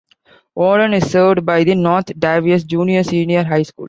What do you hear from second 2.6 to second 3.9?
Junior-Senior High School.